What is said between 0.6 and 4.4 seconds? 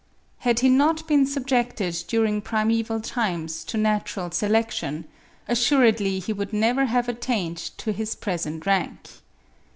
he not been subjected during primeval times to natural